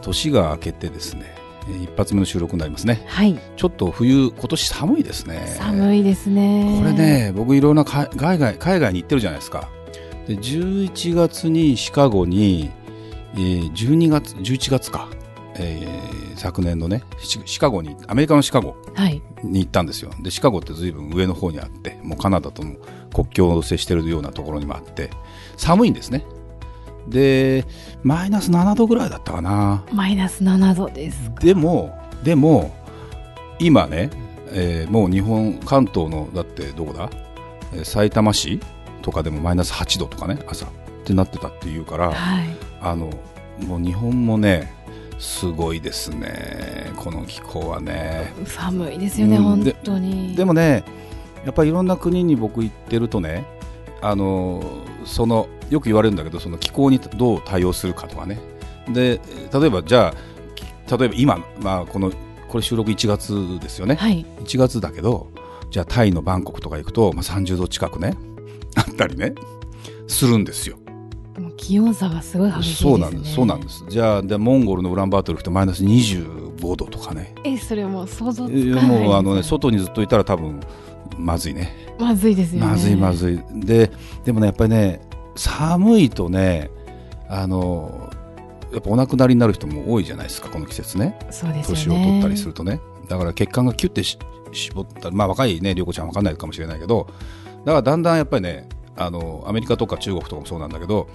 [0.00, 1.34] 年が明けてですね
[1.82, 3.04] 一発目の収録になりますね。
[3.06, 3.38] はい。
[3.56, 5.54] ちょっと冬今年寒いですね。
[5.58, 6.78] 寒いですね。
[6.80, 9.68] これね僕いろんな海海外海外に行ってるじゃないですか。
[10.26, 12.70] で11月にシカゴに、
[13.34, 15.08] えー、12月11月か、
[15.56, 19.22] えー、昨年のねシシカゴにアメリカのシカゴはい。
[19.42, 20.10] に行ったんですよ。
[20.22, 22.74] でシカゴってずいぶん上の方にあってもうカナダとの
[23.12, 25.10] 国境を接しているようなところにもあって
[25.56, 26.24] 寒いんですね
[27.10, 27.66] で
[28.02, 29.84] マイナス7度ぐらいだったかな。
[29.92, 32.74] マイナス7度ですでもでも
[33.58, 34.10] 今ね、
[34.52, 37.10] えーもう日本関東のだってどこだ、
[37.72, 38.60] えー埼玉市
[39.02, 40.66] とかでもマイナス8度とかね朝。
[40.66, 40.68] っ
[41.04, 42.46] てなってたっていうからはい。
[42.80, 43.10] あの
[43.66, 44.72] もう日本もね
[45.18, 46.92] すごいですね。
[46.96, 48.32] この気候はね。
[48.46, 49.64] 寒いですよね、うん。
[49.64, 50.34] で本当に。
[50.36, 50.84] でもね
[51.44, 53.46] やっぱりいろんな国に僕行ってるとね
[54.02, 54.62] あの
[55.04, 58.38] そのよく言われるんだけどその気候にどう対応するかとかね。
[58.88, 59.20] で
[59.52, 60.14] 例えばじゃあ
[60.54, 60.64] き
[60.98, 62.12] 例えば今、まあ、この
[62.48, 64.26] これ収録1月ですよね、はい。
[64.40, 65.28] 1月だけど
[65.70, 68.16] じゃあタイのバンコクとか行くと、まあ、30度近くね
[68.74, 69.34] あったりね
[70.08, 70.76] するんですよ。
[71.56, 72.90] 気温差がすごい激しいですね。
[72.90, 73.84] そうなんですそうなんです。
[73.88, 77.34] じゃあでモンゴルのウランバートル行くとマイナス25度とかね。
[77.44, 80.60] えそれもう想像つかないもうあのね外にずっといたら多分
[81.18, 81.74] まずいね。
[81.98, 82.66] まずいですよね。
[82.66, 83.40] まずいまずい。
[83.54, 83.90] で
[84.24, 85.00] でもねやっぱりね
[85.36, 86.70] 寒いとね
[87.28, 88.10] あの
[88.72, 91.18] やっぱお亡くなりになる人も多いじゃないですかこの季節ね。
[91.30, 91.84] そうですよね。
[91.84, 92.80] 年を取ったりするとね。
[93.08, 94.18] だから血管がキュッてし
[94.52, 97.08] 絞ったまあ若いね涼子ちゃんわかんないかもしれないけど
[97.64, 101.08] だからだんだんやっぱりねあのアメリカとか中国とかもそうなんだけど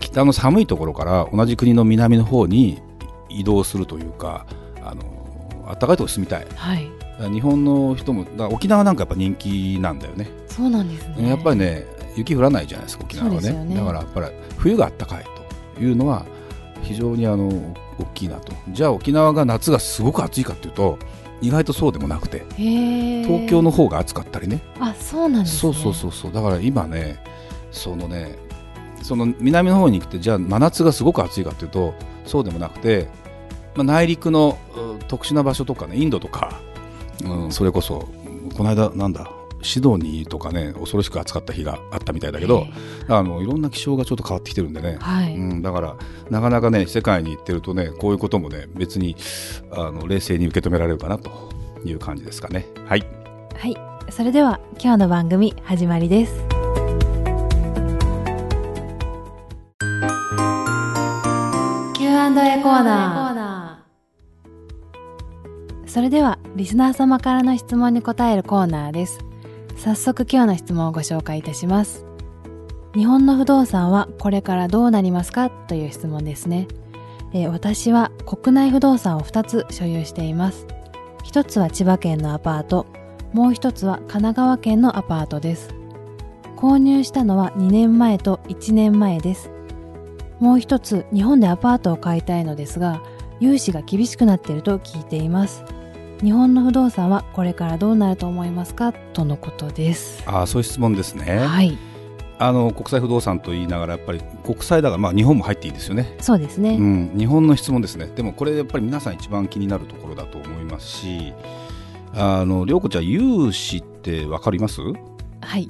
[0.00, 2.80] 北の寒いところから同じ国の南の方に
[3.28, 4.46] 移動するというか
[4.82, 5.02] あの
[5.66, 6.46] 暖かいところに住みたい。
[6.54, 10.28] はい日本の人もだ沖縄なんかやっぱ人気なんだよね。
[10.46, 11.28] そうなんですね。
[11.28, 11.84] やっぱりね
[12.16, 13.52] 雪降らないじゃないですか沖縄はね。
[13.64, 13.76] ね。
[13.76, 14.26] だからやっぱり
[14.58, 15.24] 冬が暖かい
[15.76, 16.24] というのは
[16.82, 17.48] 非常にあの
[17.98, 18.52] 大きいなと。
[18.70, 20.98] じゃあ沖縄が夏がすごく暑いかっていうと
[21.40, 24.62] 意外とそうでもなくて東京の方が暑かったりね。
[24.78, 25.60] あそうなんですね。
[25.60, 26.32] そうそうそうそう。
[26.32, 27.22] だから今ね
[27.70, 28.38] そのね
[29.02, 31.94] その南の方に行ってじゃあ真夏がすごく暑いかっていうと
[32.24, 33.08] そうでもなくて、
[33.74, 36.60] まあ、内陸のう特殊な場所とかねインドとか、
[37.24, 38.08] うん、それこそ
[38.56, 39.30] この間なんだ
[39.62, 42.66] シドニーとかね恐ろしく暑かった日があったみたいだけど
[43.08, 45.96] あのいろんな気象がちょっと変わってきてるんでね、はい、うん、だから
[46.30, 49.16] なかなかね世界に行ってるとねこういうこともね別に
[49.70, 51.30] あの冷静に受け止められるかなと
[51.84, 52.66] いう感じですかね。
[52.86, 53.06] はい。
[53.54, 53.76] はい。
[54.10, 56.32] それでは今日の番組始まりです。
[61.94, 63.29] Q&A コーナー
[65.90, 69.18] それではリスナー様からの質問に答えるコーナーです。
[69.76, 72.06] 早速今日の質問をご紹介いたします。
[72.94, 76.68] 日本の不動産はこれからどうなりますかという質問ですね、
[77.32, 80.64] えー私は国内不動産を2つ所有しています。
[81.24, 82.86] 一つは千葉県のアパート。
[83.32, 85.74] もう一つは神奈川県のアパートです。
[86.56, 89.50] 購入したのは2年前と1年前です。
[90.38, 93.02] もう一つ日本でアパートを買いたいのですが
[93.40, 95.64] 融資が厳しくなっていると聞いています。
[96.22, 98.92] 日本の不動産はこれからどうなると思いますか？
[98.92, 100.22] とのことです。
[100.26, 101.78] ああそういう質問ですね、はい。
[102.38, 108.06] あの国際不動産と言いながらやっぱり国際だから、まあ、日本も入っていいですよね、そうですね、うん、日本の質問ですね。
[108.14, 111.32] でもこれやっぱり皆さん一番気になるところだと思いますし
[112.14, 114.80] あの涼子ちゃん融資ってわかります？
[115.40, 115.68] はい。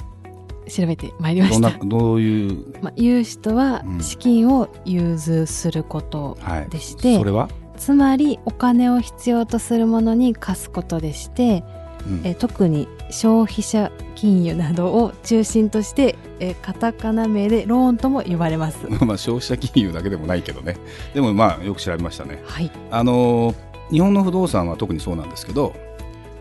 [0.68, 4.00] 調べてまいりまどんなしたどういう、まあ、融資とはうん。
[4.00, 7.48] 資金を融通することはい、でして、それは、
[7.80, 11.64] つまりお金を必要とするものに貸すことでして、
[12.06, 12.20] うん。
[12.24, 18.86] え特に消費者金融などを中心としてえカタカナ名でローンとも呼ばれます。
[19.04, 20.76] まあ消費者金融だけでもないけどね。
[21.14, 22.42] でもまあよく調べましたね。
[22.44, 23.54] はい、あの
[23.90, 25.72] 日本の不動産は特にそうなんですけど、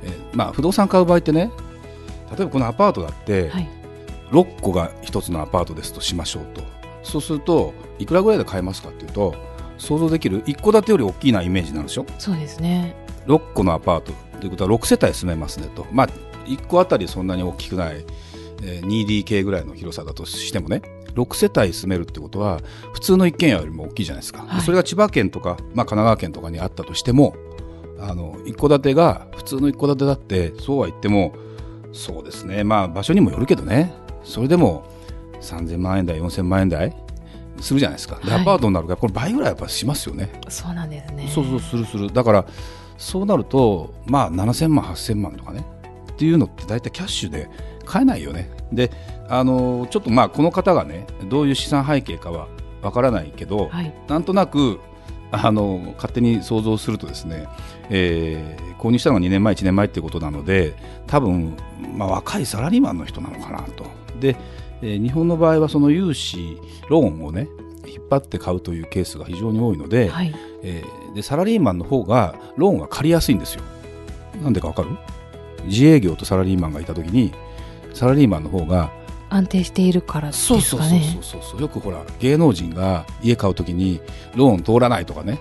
[0.03, 1.51] えーまあ、不動産買う場合ってね
[2.37, 3.67] 例えばこのアパートだって、はい、
[4.31, 6.61] 6個が1つのアパートですとしましょうと。
[7.01, 9.33] そうするといくらぐらいで買えますかっていうと
[9.79, 12.05] 想像できる？1戸建てより大きいなイメージなんでしょ？
[12.19, 12.95] そうですね。
[13.25, 14.13] 6個のアパート。
[14.39, 16.07] ということは6世帯住めますねと、まあ、
[16.45, 18.05] 1個あたりそんなに大きくない、
[18.63, 20.81] えー 2DK ぐらいの広さだとしてもね
[21.15, 22.61] 6世帯住めるってことは
[22.93, 24.61] 普通の一軒家よりも大きいじゃないですか、はい。
[24.61, 27.35] それが千葉県とか、まあ、神奈川県とかにあったとしても
[27.99, 31.33] あの一戸建てが普通の一戸建てだってそうは言っても
[31.91, 32.63] そうですね。
[32.63, 33.93] まあ場所にもよるけどね。
[34.23, 34.85] それでも
[35.41, 36.95] 3000万円台4000万円台
[37.61, 38.19] するじゃないですか。
[38.23, 38.41] で、はい。
[38.41, 40.29] アパートになるからこれ倍ぐらいやっぱしますよね。
[40.49, 41.27] そうなんですね。
[41.33, 42.11] そうそうするする。
[42.11, 42.45] だから
[42.97, 45.65] そうなるとまあ7000万8000万とかね。
[46.11, 47.49] っていうのって大体キャッシュで
[47.85, 48.49] 買えないよね。
[48.71, 48.91] で
[49.27, 52.47] あのちょっとまあこの方がねどういう資産背景かは
[52.81, 53.93] わからないけど、はい。
[54.07, 54.79] なんとなく
[55.31, 57.47] あの勝手に想像するとですね、
[57.89, 60.73] えー購入したのが2年前1年前っていうことなので
[61.05, 61.57] 多分、
[61.95, 63.85] まあ、若いサラリーマンの人なのかなと。
[64.19, 64.35] で、
[64.81, 66.57] えー日本の場合はその融資
[66.89, 67.47] ローンをね
[67.85, 70.33] 引っ張って買うというケースが非常に多いので,、はい。
[70.63, 73.61] えーでサラリーマンの方がローンが借りやすいんですよ。
[74.43, 74.89] なんでかわかる？
[75.65, 77.33] 自営業とサラリーマンがいた時に
[77.93, 78.91] サラリーマンの方が
[79.29, 81.61] 安定しているからですそうそうそうかねそうそう。
[81.61, 83.99] よくほら芸能人が家買うときに
[84.35, 85.39] ローン通らないとかね。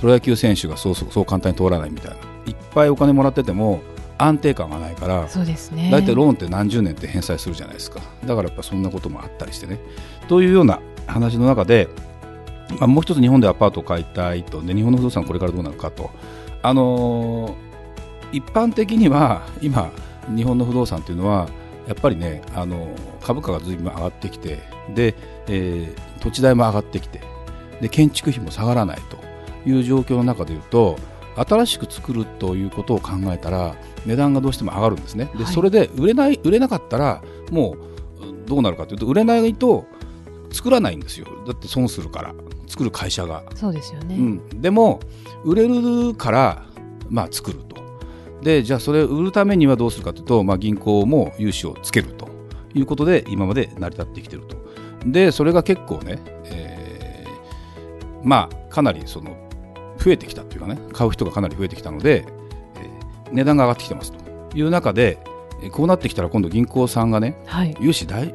[0.00, 2.16] プロ野球選手がそうそうそう簡単に通らないみたいな。
[2.46, 3.80] いっぱいお金もらってても
[4.18, 5.90] 安定感がないからそうですね。
[5.90, 8.00] 大体ローンって何十年って返済するじゃないですか。
[8.26, 9.78] だからやっぱそんなこともあったりしてね。
[10.28, 11.88] というような話の中で、
[12.78, 14.60] まあ、もう一つ日本でアパートを買いたいと。
[14.60, 16.10] で日本の不動産これからどうなるかと。
[16.62, 17.68] あのー
[18.30, 19.90] 一般的には今
[20.28, 21.48] 日本の不動産というのは
[21.86, 22.88] やっぱりねあの
[23.22, 24.58] 株価がずいぶん上がってきて
[24.94, 25.14] で、
[25.46, 27.22] えー土地代も上がってきて
[27.80, 29.16] で建築費も下がらないと
[29.66, 30.98] いう状況の中でいうと
[31.46, 33.76] 新しく作るということを考えたら
[34.06, 35.30] 値段がどうしても上がるんですね。
[35.36, 35.52] で、はい。
[35.52, 37.76] それで売れない売れなかったらも
[38.20, 39.86] うどうなるかというと売れないと
[40.50, 41.26] 作らないんですよ。
[41.46, 42.34] だって損するから
[42.66, 43.44] 作る会社が。
[43.54, 45.00] そうですよね、うん、でも
[45.44, 46.66] 売れるから、
[47.08, 47.76] まあ、作ると。
[48.42, 52.28] でじゃあそれを売るためにはどうするかというと、まあ、銀行も融資をつけると。
[52.74, 54.56] いうことで今まで成り立ってきてると。
[55.06, 56.98] でそれが結構ね、えー
[58.22, 59.36] まあかなりその
[59.98, 62.24] 増えてきたというかね買う人がかなり増えてきたので、
[62.76, 64.18] えー値段が上がってきてますと。
[64.56, 65.18] いう中で
[65.62, 67.76] えーこうなってきたら今度銀行さんがねはい。
[67.80, 68.34] 融資大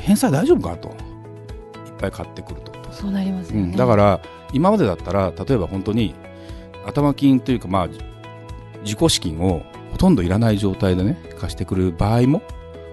[0.00, 0.88] 返済大丈夫かと。
[0.88, 0.94] いっ
[1.98, 2.76] ぱい買ってくると。
[2.96, 4.20] そうなりますよね、うん、だから
[4.52, 6.14] 今までだったら例えば本当に
[6.86, 7.88] 頭金というかまあ
[8.82, 12.42] 自己資金をほとんどいらない状態でね貸してくる場合も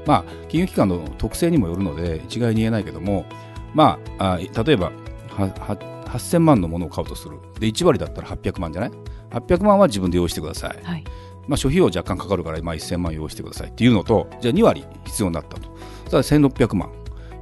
[0.05, 3.25] まあ金融機関の特性にもよるので一概に言えないけども
[3.73, 4.91] まああ例えば
[5.29, 7.39] はは8000万のものを買うとする。
[7.59, 8.91] で1割だったら800万じゃない
[9.31, 11.03] ？800万は自分で用意してください、はい。
[11.47, 15.69] まあ、諸費用若干かかるから、まあ、1000万用意してくださいっていうのとじゃあ2割必要になったと。
[16.09, 16.91] たら1600万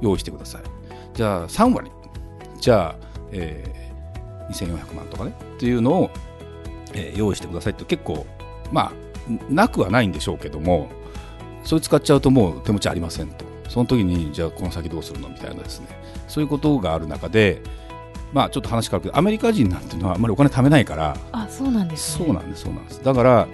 [0.00, 0.62] 用意してください。
[1.14, 1.90] じゃあ3割。
[2.58, 3.82] じゃあ、えー
[4.52, 5.34] 2400万とかね。
[5.56, 6.10] っていうのを、
[6.94, 8.26] えー用意してくださいって結構
[8.72, 8.92] まあ
[9.48, 10.90] なくはないんでしょうけども
[11.62, 13.44] それ使っちゃうともう手持ちありませんと。
[13.68, 15.28] その時にじゃあこの先どうするの？
[15.28, 15.86] みたいなですね。
[16.28, 17.62] そういうことがある中で
[18.32, 23.02] まあちょっと話変わるけどアメリカ人なんていうのはあんまりお金貯めないからあそうなんですねそうなんです、そうなんです。
[23.02, 23.48] だから、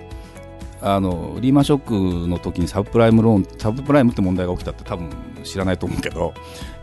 [0.80, 5.10] あのリーマンショックの時にサブプライムローン、サブプライムって問題が起きたって多分
[5.42, 6.34] 知らないと思うけど、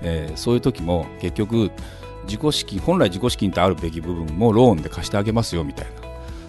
[0.02, 1.72] えーそういう時も結局、
[2.26, 5.92] 自己資金、本来自己資金ってあるべき部分もローンで貸してあげますよみたいな。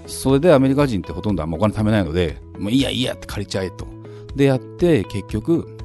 [0.07, 3.87] それでアメリカ人ってほとんどあんまお金貯めないので、もういいやいいやって借りちゃえと。
[4.35, 5.77] でやって、結局、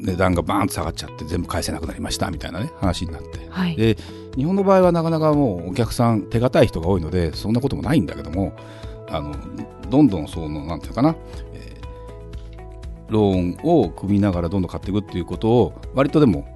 [0.00, 3.46] 値段がバーンと下がっちゃって全部返せなくなりましたみたいなね話になって。
[3.50, 3.96] はいで
[4.40, 8.54] 日本の場合はなかなかもうお客さん手堅い人が多いのでそんなこともないんだけども
[9.08, 9.34] あの
[9.90, 11.14] どんどんそのなんていうかな、
[11.52, 11.80] えー
[13.10, 16.46] ローンを組みながらどんどん買っていくっていうことを割とでも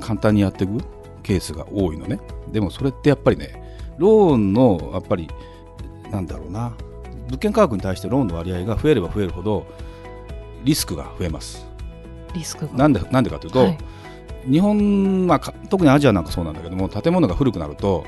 [0.00, 0.78] 簡単にやっていく
[1.22, 2.20] ケースが多いのね。
[2.52, 3.60] でもそれってやっぱりね
[3.98, 5.28] ローンのやっぱり
[6.10, 6.76] なんだろうな
[7.26, 9.66] 物件価格に対してローンの割合が増えれば増えるほど
[10.62, 11.66] リスクが増えます。
[12.34, 12.74] リスクが。
[12.74, 13.78] なんでなんでかというと、はい
[14.50, 18.04] 日本、まあ、特にアジアなんかそうなんだけども建物が古くなると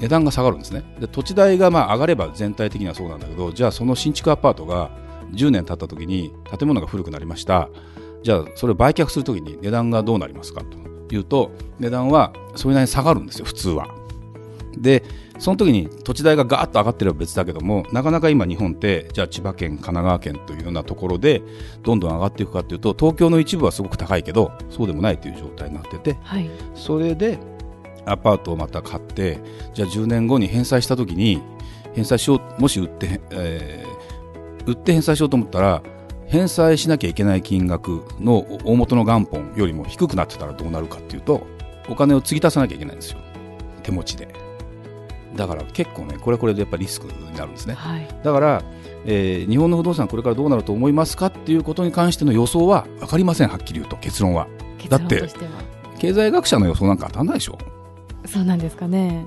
[0.00, 0.84] 値段が下がるんですね。
[1.00, 4.90] で土地代がまあ上がれば全体的にはそうなんだけどじゃあその新築アパートが
[5.32, 7.68] 10年経った時に建物が古くなりました。
[8.22, 10.62] じゃあそれを売却する時に値段がどうなりますか
[11.08, 13.97] というと値段はそれなりに下がるんですよ普通は。
[14.76, 15.02] で
[15.38, 21.42] その時に土地代がガーッと上がってれば別だけどもなかなか今日本ってじゃあ千葉県神奈川県というようなところで
[21.82, 26.50] どんどん上がっていくかというと東京の一部はすごく高いけどそうでもないという状態になっててはい。
[26.74, 27.38] それで
[28.04, 29.38] アパートをまた買って
[29.74, 31.42] じゃあ10年後に返済した時に
[31.94, 33.98] 返済しようもし売って、えー
[34.68, 35.82] 売って返済しようと思ったら
[36.26, 41.46] 返済しなきゃいけない金額の大元の元本よりも低くなってたらどうなるかっていうと
[41.88, 43.18] お金を継ぎ足さなきゃいけないんですよ。
[43.82, 44.28] 手持ちで
[45.36, 47.74] だから結構ねこれはこれでやっぱりリスクになるんですね。
[47.74, 48.08] はい。
[48.22, 48.62] だから、
[49.04, 54.46] えー日本の不動産これからどうなると思いますかっていうことに関しての予想は分かりませんはっきり言うと結論は。
[54.78, 55.28] 結だって
[55.98, 57.58] 経済学者の予想なんか当たんないでしょ。
[58.26, 59.24] そうなんですかね。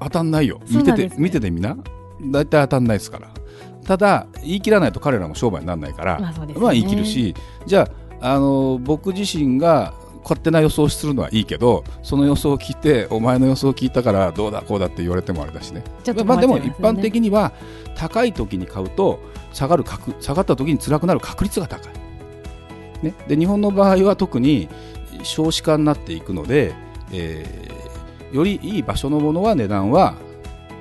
[0.00, 0.60] 当たんないよ。
[0.68, 1.76] 見てて、ね見ててみな。
[2.20, 3.30] 大体当たんないですから。
[3.84, 6.74] ただ言い切らないと彼らも商売にならないから、まあそうですよね。
[6.80, 7.34] 言い切るし。
[7.66, 7.88] じゃ
[8.20, 9.92] ああの僕自身が
[10.24, 15.84] 勝手な予想をするのはいいけどその予想を聞いてお前の予想を聞いたからどうだこうだって言われてもあれだしね。
[16.24, 17.52] まあ、でも一般的には
[17.94, 19.20] 高い時に買うと
[19.52, 21.92] 下がる確下がった時に辛くなる確率が高い、
[23.04, 24.68] ね、で日本の場合は特に
[25.22, 26.74] 少子化になっていくので、
[27.12, 27.74] えー
[28.34, 30.16] よりいい場所のものは値段は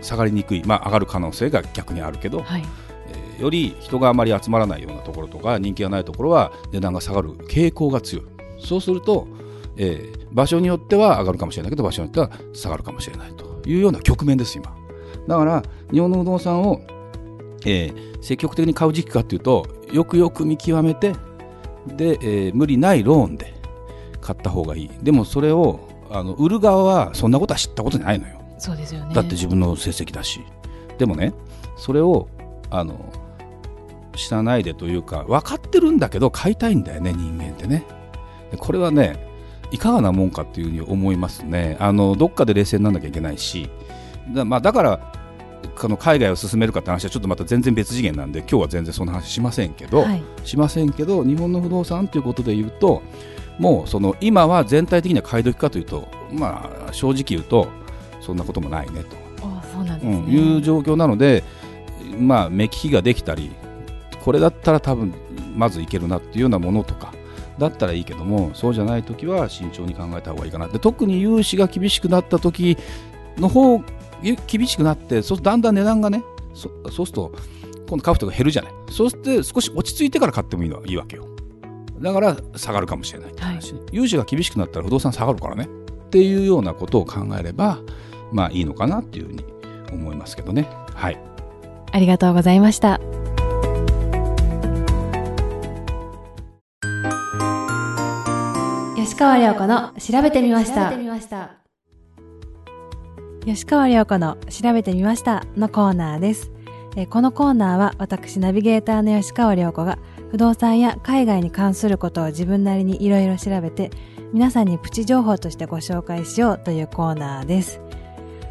[0.02, 2.66] 下がりにくい、まあ、上がる可能性が逆にあるけど、はい。
[3.10, 8.26] えーより人があまり集まらないようなところとか人気がないところは値段が下がる傾向が強い
[8.64, 9.28] そうすると、
[9.78, 14.76] えー場所によっては上がるかもしれないけど場所によっては下がるかもしれないというような局面です今。
[15.28, 16.82] だから日本の不動産を、
[17.66, 21.14] えー積極的に買う時期かというとよくよく見極めて
[21.88, 23.54] で、えー無理ないローンで
[24.22, 24.90] 買った方がいい。
[25.04, 28.42] でもそれをあの売る側はそんなことは知ったことないのよ。
[28.58, 29.14] そうですよね。
[29.14, 30.40] だって自分の成績だし。
[30.98, 31.34] でもね
[31.78, 32.28] それを
[32.72, 33.14] あの
[34.16, 37.86] 知らないでというか分かってるんだけど買いたいんだよね人間ってね。
[37.86, 38.03] で
[38.58, 39.18] これはね
[39.72, 41.78] いかがなもんかっていうふうに思いますね。
[41.80, 43.70] あのどっかで冷静にならなきゃいけないし
[44.34, 45.14] だ,、まあ、だから
[45.76, 50.24] この海外を進めるかって話はちょっとまた全然別次元なんで今日は全然そんな話しませんけど、はい。
[50.44, 53.02] しませんけど日本の不動産ということで言うと
[53.58, 57.68] もうその今は全体的には買い時かというとまあ正直言うと
[58.22, 61.44] そんなこともないねと、あそうなんですね、うん、いう状況なので
[62.18, 63.52] まあ目利きができたり
[64.24, 65.14] これだったら多分
[65.56, 67.13] まずいけるなっていうようなものとか
[67.60, 70.68] だったらいいけどもそうじゃない時は慎重に考えた方がいいかな。
[70.68, 72.78] で特に融資が厳しくなった時
[73.38, 73.82] の方
[74.22, 77.32] ゆ厳しくなってそうだんだん値段がねそそうすると
[77.90, 78.74] 今度買う人が減るじゃない。
[78.90, 81.28] そうして少し落ち着いてから買ってもいいのはいいわけよ。
[82.00, 85.66] だから下がるかもしれないって話、融資が厳しくなったら不動産下がるからね。
[85.66, 87.80] っていうようなことを考えれば
[88.32, 89.46] まあいいのかなっていうふうに
[89.92, 90.68] 思いますけどね。
[90.94, 91.20] はい。
[91.92, 93.00] ありがとうございました
[99.04, 100.94] 吉川亮子の調べてみました。
[103.46, 106.54] 吉川亮子の調べてみましたのコーナーです。
[106.96, 110.00] えーこのコーナーは私ナビゲーターの吉川亮子が
[110.32, 113.92] 不動産や海外に関することを自分なりにいろいろ調べて
[114.32, 117.82] 皆さんにプチ情報としてご紹介しようというコーナーです。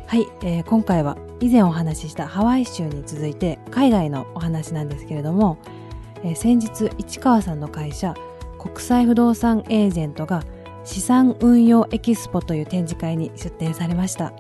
[0.07, 5.57] はい、えー今回は以前お話ししたハワイ州に続いて海外のお話なんですけれども、
[6.23, 8.15] えー先日市川さんの会社
[8.63, 10.45] 国際不動産エージェントが
[10.85, 14.33] 資産運用エキスポという展示会に出展されました、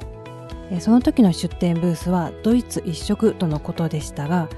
[0.70, 4.48] えーその時の出展ブースはドイツ一色とのことでしたが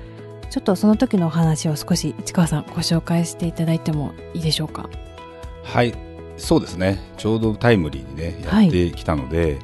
[0.49, 4.89] ちょっとその時のお話を少し市川さんご紹介していただいてもいいでしょうか？
[5.65, 5.93] はい
[6.37, 7.01] そうですね。
[7.17, 8.67] ちょうどタイムリーにねはい。
[8.67, 9.59] やってきたので、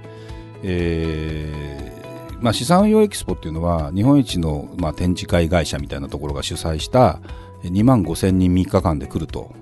[0.64, 7.20] えーまあ、資産運用エキスポっていうのは日本一の、まあ、展示会会社みたいなところが主催した
[7.62, 9.52] 2万5千人3日間で来ると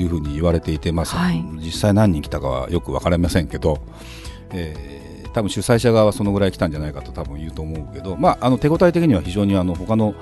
[0.00, 1.44] いうふうに言われていて、まあはい。
[1.56, 3.80] 実際何人来たかはよく分かりませんけど、
[4.52, 10.14] えー多分主催者側はそのぐらい来たんじゃないかと多分言うと思うけど、まあ、あの手応え的には非常にあの他の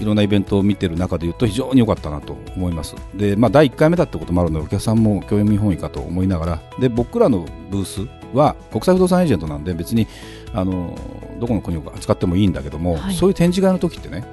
[0.00, 2.96] いろんなイベントを見てる中で言うと非常に良かったなと思います。
[3.14, 6.62] で、まあ、第1回目だってこともあるのでお客さんも興味本位かと思いながら。
[6.80, 10.08] で僕らのブースは国際不動産エージェントなんで別に
[10.52, 10.98] あの
[11.38, 13.14] どこの国を扱ってもいいんだけども、はい。
[13.14, 14.24] そういう展示会の時ってね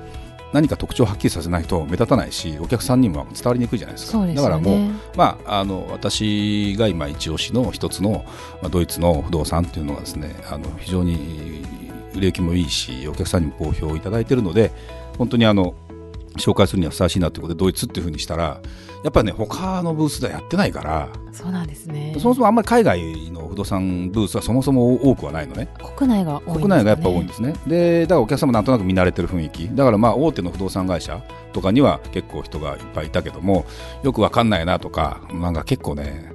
[0.55, 4.11] 何か特徴をはっきりさせないと目立たないしお客さんにも伝わりにくいじゃないですか。
[4.13, 8.23] そうですだからもうまあ、あの私が今一押しの一つの、
[8.61, 11.61] まあ、ドイツの不動産っていうのがですねあの非常に
[12.13, 14.71] 売れ行きもいいしお客さんにも好評をいただいているので
[15.17, 15.75] 本当にあの
[16.37, 18.61] 紹介するにはふさわしいなということでドイツっていうふうにしたら
[19.03, 22.15] やっぱりね他のブースではやってないから、そうなんですね。
[22.19, 25.67] そもそもあんまり海外の不動産ブースはそもそも多くはないのね。
[25.97, 26.55] 国内が多いんですかね。
[26.55, 27.53] 国内がやっぱ多いんですね。
[27.67, 29.69] でだからお客さんもなんとなく見慣れてる雰囲気。
[29.69, 31.21] だからまあ大手の不動産会社
[31.53, 33.65] とかには結構人がいっぱいいたけども
[34.03, 36.31] よくわかんないなとかなんか結構ね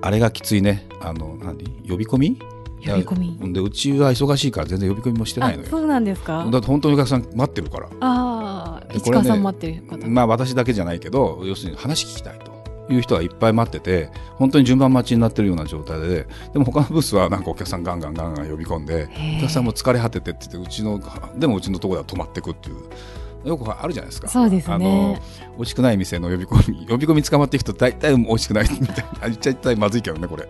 [0.00, 0.86] あれがきついね。
[1.00, 1.64] あの何？
[1.88, 2.38] 呼び込み？
[2.86, 3.52] 呼び込み。
[3.52, 5.68] でうちは忙しいから全然呼び込みもしてないのよ。
[5.68, 6.46] あそうなんですか。
[6.50, 7.88] だって本当にお客さん待ってるから。
[8.00, 12.56] ああ市川さん待ってる方、まあ私だけじゃないけど要するに話聞きたいと。
[12.88, 21.00] いう人がいっぱい待ってて本当に順番待ちになってるような状態ででも他のブースはなんかお客さんガンガンガンガン呼び込んでお客さんも疲れ果ててって言ってうちの
[21.36, 24.28] でもうちのところでは止まってくっていうよくあるじゃないですか。
[24.28, 24.74] そうですね。
[24.74, 25.18] あの
[25.56, 30.48] 美味しくない店の呼び込み呼び込み捕まっていくと大体美味しくないみたいなあ言っちゃいたいまずいけどねこれ。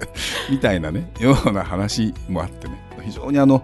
[0.50, 2.82] みたいなねような話もあってね。
[3.02, 3.62] 非常にあの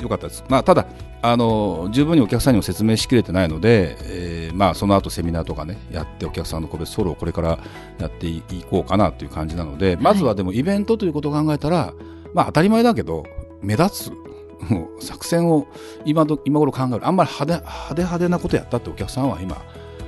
[0.00, 0.86] 良かったです、まあ、ただ
[1.22, 7.58] あの十分にお客さんにも説明しきれてないので、えーまあ、その後セミナーとかねやってお客さんの個別ソロをこれから
[7.98, 11.92] やっていこうかなという感じなのでまずはでもイベントということを考えたら、
[12.34, 13.24] まあ、当たり前だけど
[13.62, 14.12] 目立つ
[15.00, 15.66] 作戦を
[16.04, 17.06] 今ど今頃考える。
[17.06, 19.56] あんまり派手派手派手なことやったってお客さんは今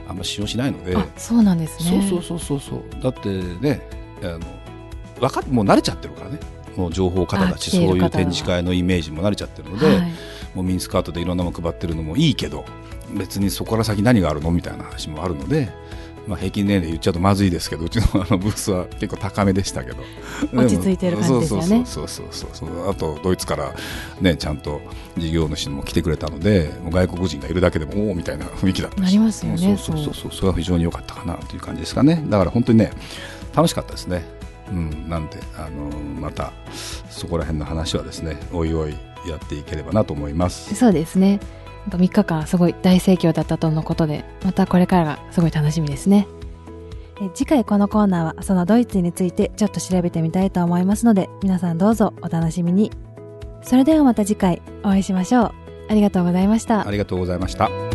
[0.08, 0.96] あんまり使用しないので。
[0.96, 2.02] あそうなんですね。
[2.02, 3.02] そうそうそうそうそう。
[3.02, 3.28] だって
[3.60, 3.88] ね
[4.22, 4.40] あの
[5.20, 6.38] 分かっもう慣れちゃってるからね
[6.76, 10.12] もう情報方はそういう展示会のイメージも慣れちゃってるので、はい。
[10.54, 12.64] もうミニスカートでいろんなもの配ってるのもいいけど
[13.14, 15.70] 別にそこから先何があるのみたいな話もあるので、
[16.26, 19.98] まあ、平均年齢言っちゃうとまずいですけどうちのあのブースは結構高めでしたけど。
[20.52, 21.82] 落ち着いてる感じですよね。
[21.86, 23.74] そうそうそうそうあとドイツから、
[24.20, 24.80] ね、ちゃんと
[25.16, 29.00] 事業主も来てくれたので外国人がいるだけでもおおみたいな雰囲気だったし。
[29.02, 30.32] なりますよねそうそうそうそう。
[30.32, 32.24] それは非常に良かったかなという感じですかね。
[32.28, 32.92] だから本当にね
[33.54, 34.24] 楽しかったですね
[34.72, 36.52] うんなんであのまた
[37.10, 38.92] そこら辺の話はですねおいおい
[39.28, 40.74] やっていければなと思います。
[40.74, 41.38] そうですね。
[41.88, 46.26] 3日間すごい大盛況だったとのことでまたこれからがすごい楽しみですね。
[47.20, 52.90] え次回このコーナーはそのドイツについてちょっと調べてみたいと思いますので皆さんどうぞお楽しみに。
[53.62, 55.52] それではまた次回お会いしましょう。
[55.88, 56.86] ありがとうございました。
[56.86, 57.91] ありがとうございました